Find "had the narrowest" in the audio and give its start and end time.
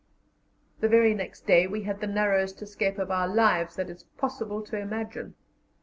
1.83-2.59